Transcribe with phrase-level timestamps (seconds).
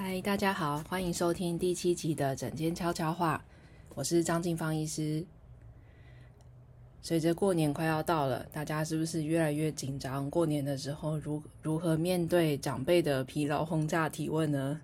[0.00, 3.44] 嗨，大家好，欢迎收听第七集的诊间悄悄话，
[3.96, 5.26] 我是张静芳医师。
[7.02, 10.30] 随着过年快要到了，大家是不是越来越紧张？
[10.30, 14.80] 过年的时候如如何面对长辈的疲劳轰炸提问呢？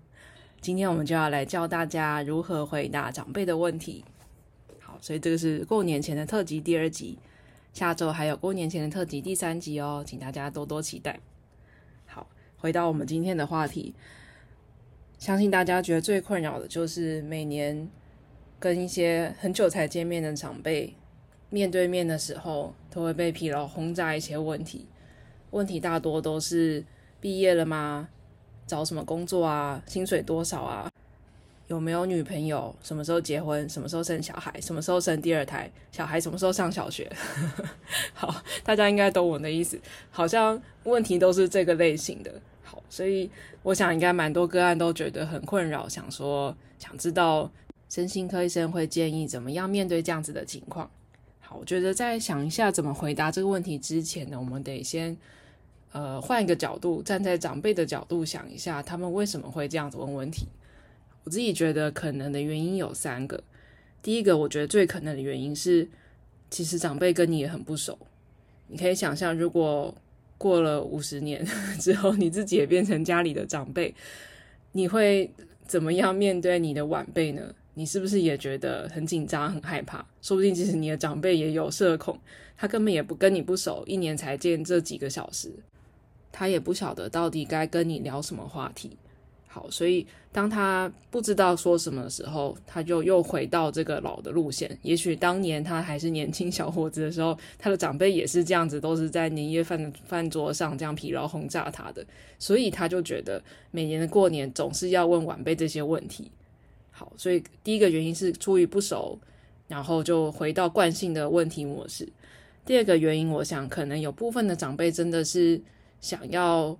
[0.60, 4.04] 今天我们就要来教大家如何回答长辈的问题。
[4.80, 7.16] 好，所以这个是过年前的特辑第二集，
[7.72, 11.20] 下周还有过年前的特辑第三集哦，请大家多多期待。
[12.04, 12.26] 好，
[12.58, 13.94] 回到我们今天的话题，
[15.24, 17.88] 相信大家觉得最困扰的就是每年
[18.60, 20.92] 跟一些很久才见面的长辈。
[21.48, 24.86] 面对面的时候，都会被疲劳轰炸一些问题。
[25.52, 26.84] 问题大多都是
[27.22, 28.10] 毕业了吗？
[28.66, 29.82] 找什么工作啊？
[29.86, 30.90] 薪水多少啊？
[31.68, 32.76] 有没有女朋友？
[32.82, 33.66] 什么时候结婚？
[33.66, 34.52] 什么时候生小孩？
[34.60, 35.70] 什么时候生第二胎？
[35.90, 37.10] 小孩什么时候上小学？
[38.12, 39.80] 好，大家应该懂我的意思。
[40.10, 42.30] 好像问题都是这个类型的。
[42.64, 43.30] 好，所以
[43.62, 47.50] 我想应该蛮多个案都觉得很困扰，想说想知道
[47.88, 50.90] 身心科医生会建议怎么样面对这样子的情况。
[51.40, 55.14] 好，我觉得在想一下怎么回答这个问题之前呢，我们得先
[55.92, 60.48] 呃换一个角度，站在长辈的角度想一下，他们为什么会这样子问问题。
[61.24, 63.42] 我自己觉得可能的原因有三个。
[64.02, 65.88] 第一个，我觉得最可能的原因是，
[66.50, 67.98] 其实长辈跟你也很不熟。
[68.68, 69.94] 你可以想象，如果
[70.44, 71.42] 过了五十年
[71.80, 73.94] 之后，你自己也变成家里的长辈，
[74.72, 75.30] 你会
[75.66, 77.54] 怎么样面对你的晚辈呢？
[77.72, 80.04] 你是不是也觉得很紧张、很害怕？
[80.20, 82.18] 说不定其实你的长辈也有社恐，
[82.58, 85.50] 他根本也不跟你不熟，一年才见这几个小时，
[86.30, 88.98] 他也不晓得到底该跟你聊什么话题。
[89.54, 94.76] 好，所以当他不知道说什么的时候，他就又回到这个老的路线。
[94.82, 102.04] 也许当年他还是年轻小伙子的时候，他的长辈也是这样子，都是在年夜饭饭桌上这样疲劳轰炸他的，
[102.36, 106.28] 所以他就觉得每年的过年总是要问晚辈这些问题。
[106.90, 109.16] 好，所以第一个原因是出于不熟，
[109.68, 112.08] 然后就回到惯性的问题模式。
[112.66, 115.62] 第二个原因，我想可能有部分的长辈真的是
[116.00, 116.76] 想要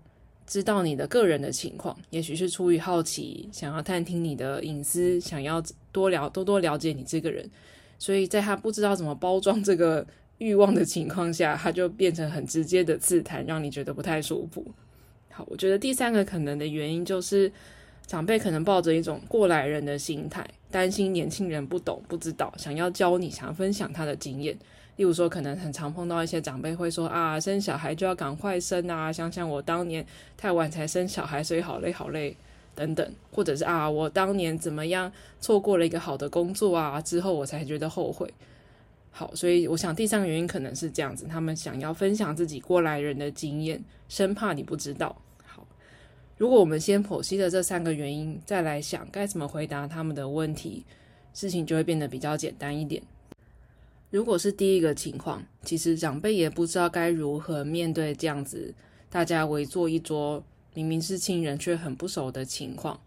[0.47, 5.63] 知道你的个人的情况，也许是出于好奇，想要探听你的隐私，想要
[5.93, 7.49] 多了多多了解你这个人。
[7.99, 10.07] 所以在他不知道怎么包装这个
[10.39, 14.65] 欲望的情况下，他就变成很直接的刺探，让你觉得不太舒服。
[15.31, 17.51] 好，我觉得第三个可能的原因就是。
[18.07, 24.55] 长辈可能抱着一种过来人的心态，担心年轻人不懂不知道，想要教你，想要分享他的经验。
[24.97, 29.13] 例如说，可能很常碰到一些长辈会说：“啊，生小孩就要赶快生啊！
[29.13, 30.07] 想想我当年
[30.37, 32.37] 太晚才生小孩，所以好累好累
[32.77, 35.11] 等等。”或者是啊，我当年怎么样
[35.41, 38.33] 错过了一个好的工作啊，之后我才觉得后悔。
[39.11, 45.17] 好，所以我想第三个原因可能是这样子，他们想要分享自己过来人的经验，生怕你不知道。
[45.45, 45.67] 好
[46.37, 50.85] 如果我们先剖析了这三个原因，再来想该怎么回答他们的问题，
[51.33, 53.03] 事情就会变得比较简单一点。
[54.15, 58.73] 如果是第一个情况，其实长辈也不知道该如何面对这样子
[59.11, 60.41] 大家围坐一桌，
[60.73, 63.01] 明明是亲人却很不熟的情况。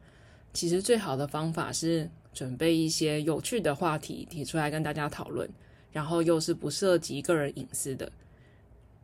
[0.51, 5.49] 其实最好的方法是准备一些有趣的话题提出来跟大家讨论，
[5.93, 8.11] 然后又是不涉及个人隐私的。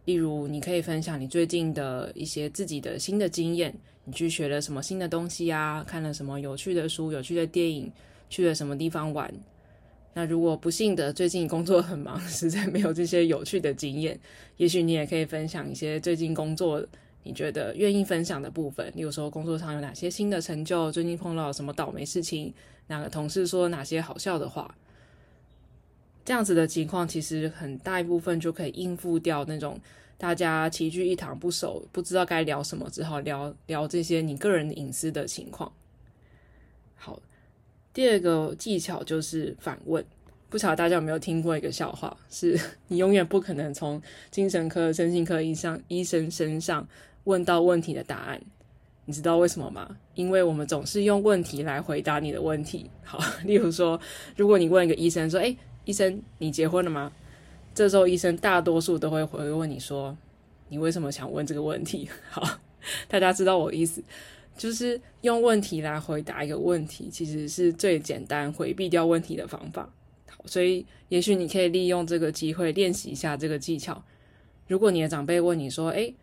[0.03, 3.73] 例如，你可以分享你最近的一些自己的新的经验。
[4.03, 5.81] 你去学了什么新的东西呀？
[5.87, 7.89] 看了什么有趣的书、有趣的电影？
[8.29, 9.33] 去了什么地方玩？
[10.13, 14.19] 那如果不幸的最近工作很忙， 实在没有这些有趣的经验，
[14.57, 16.85] 也许你也可以分享一些最近工作
[17.23, 18.91] 你觉得愿意分享的部分。
[18.95, 20.91] 例如说，工作上有哪些新的成就？
[20.91, 22.53] 最近碰到什么倒霉事情？
[22.87, 24.75] 哪个同事说哪些好笑的话？
[26.25, 29.79] 这样子的情况，其实很大一部分就可以应付掉那种。
[30.15, 35.69] 大家齐聚一堂不熟，不知道该聊什么，只好聊聊这些你个人隐私的情况。
[36.95, 37.19] 好，
[37.93, 40.03] 第二个技巧就是反问。
[40.49, 42.59] 不晓得大家有没有听过一个笑话，是
[42.89, 46.87] 你永远不可能从精神科、身心科医生医生身上
[47.23, 48.39] 问到问题的答案。
[49.05, 49.97] 你知道为什么吗？
[50.15, 52.89] 因为我们总是用问题来回答你的问题。
[53.03, 53.99] 好， 例如说，
[54.37, 57.11] 如果你问一个医生说：“诶，医生，你结婚了吗？”
[57.75, 60.15] 这时候，医生大多数都会回问你说
[60.69, 62.59] ：“你为什么想问这个问题？”好，
[63.09, 64.01] 大家知道我的意思，
[64.57, 69.91] 就是用问题来回答一个问题，其实是最简单回避掉问题的方法。
[70.29, 74.03] 好，所以也许你可以利用这个机会练习一下这个技巧。
[74.67, 76.15] 如果你的长辈问你说：“诶，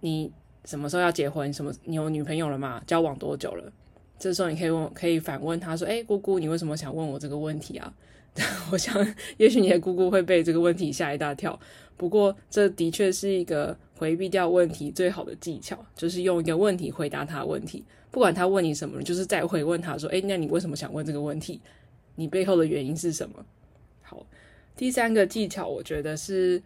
[0.00, 0.32] 你
[0.64, 1.52] 什么时候要结婚？
[1.52, 1.72] 什么？
[1.84, 2.82] 你有女朋友了吗？
[2.86, 3.72] 交往多久了？”
[4.18, 7.92] 这时候你可以问，可以反问他说：“诶，姑姑，你为什么想问我这个问题啊？”
[8.72, 8.96] 我想，
[9.36, 11.58] 也许你的姑姑会被这个问题吓一大跳。
[11.96, 17.84] 不过，这的确是一个回避掉问题最好的技巧，就是用一个问题回答他问题。
[18.10, 21.60] 不管他问你什么，就是再回问他说：“诶，那你为什么想问这个问题？
[22.14, 23.44] 你背后的原因是什么？”
[24.02, 24.24] 好，
[24.76, 26.62] 第三个技巧，我觉得是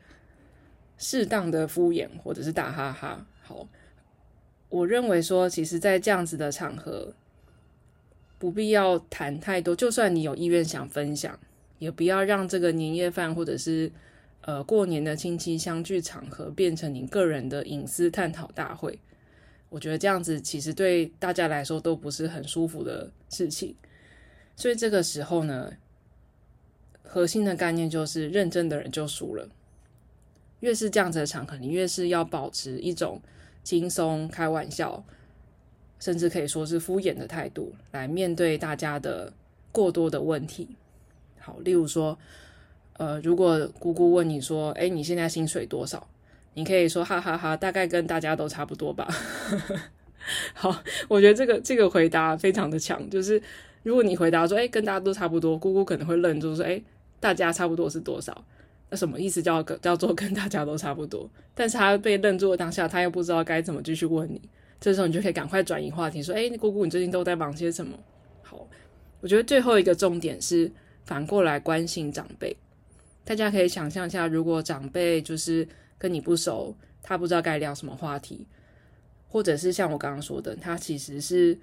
[0.99, 3.27] 适当的敷衍或者是打哈哈。
[3.43, 3.67] 好，
[4.69, 7.15] 我认为说，其实，在这样子的场合，
[8.39, 9.75] 不必要谈太多。
[9.75, 11.39] 就算你有意愿想分享，
[11.79, 13.91] 也不要让这个年夜饭或者是
[14.43, 18.99] 呃过年的亲戚相聚场合变成你个人的隐私探讨大会。
[19.69, 23.75] 我觉得这样子其实对大家来说都不是很舒服的事情。
[24.57, 25.73] 所以这个时候呢，
[27.03, 29.49] 核心的概念就是认真的人就输了。
[30.61, 33.21] 越是这样子的场合，你越是要保持一种
[33.63, 35.05] 轻松、开玩笑，
[36.01, 39.33] 甚至可以说是敷衍的态度来面对大家的
[39.71, 40.71] 过多的问题。
[41.39, 42.19] 好，例如说，
[42.99, 46.07] 呃，如果姑姑问你说：“哎，你现在薪水多少？”
[46.55, 49.09] 你可以说：“哈哈哈，大概跟大家都差不多吧。
[50.53, 53.41] ”好，我觉得这个这个回答非常的强，就是
[53.83, 56.81] 如果你回答说：“哎，跟大家都差不多”，姑姑可能会愣住说：“哎。”
[57.21, 58.45] 大家差不多是多少？
[58.91, 59.61] 那什么意思叫？
[59.63, 61.29] 叫做跟大家都差不多。
[61.53, 64.41] 但是他被愣住的当下，他又不知道该怎么继续问你。
[64.81, 67.99] 这时候你就可以赶快转移话题，说：“哎，姑姑，你最近都在忙些什么？”
[68.43, 68.65] 好，
[69.21, 70.71] 我觉得最后一个重点是
[71.05, 72.57] 反过来关心长辈。
[73.29, 78.47] 大家可以想象一下，如果长辈就是跟你不熟，他不知道该聊什么话题，
[79.29, 81.59] 或者是像我刚刚说的，他其实是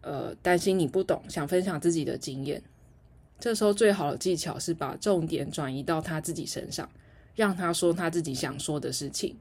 [0.00, 2.62] 呃担心你不懂，想分享自己的经验。
[3.38, 6.88] 这时候最好的技巧是把重点转移到他自己身上，
[7.34, 9.36] 让他说他自己想说的事情。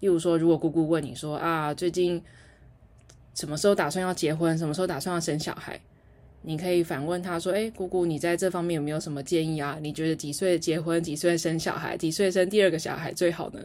[0.00, 2.22] 例如说，如果姑姑问你说啊，最近
[3.34, 4.56] 什么时候打算要结婚？
[4.56, 5.78] 什么时候打算要生小孩？
[6.46, 9.78] 你可以反问他说：“诶，姑姑，你在这方面有没有什么建议啊？
[9.80, 11.02] 你觉得几岁结婚？
[11.02, 11.96] 几岁生小孩？
[11.96, 13.60] 几岁生第二个小孩最好呢？”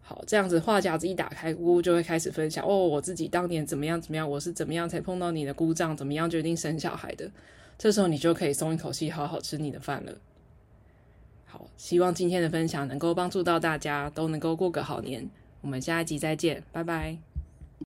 [0.00, 7.30] 好，这样子话匣子一打开，姑姑就会开始分享：“哦，我自己当年怎么样怎么样，我是怎么样才碰到你的姑丈，怎么样决定生小孩的。”
[7.76, 10.12] 这时候你就可以松一口气，好好吃你的饭了。
[11.44, 15.28] 好，希望今天的分享能够帮助到大家，都能够过个好年。
[15.60, 17.27] 我们下一集再见，拜拜。